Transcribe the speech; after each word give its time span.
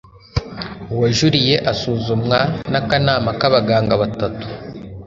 uwajuliye 0.93 1.55
asuzumwa 1.71 2.39
n 2.71 2.73
akanama 2.81 3.29
k 3.39 3.41
abaganga 3.49 3.93
batatu 4.01 4.45